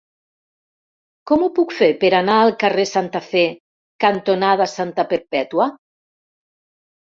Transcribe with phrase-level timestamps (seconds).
[1.31, 3.43] Com ho puc fer per anar al carrer Santa Fe
[4.05, 5.69] cantonada Santa Perpètua?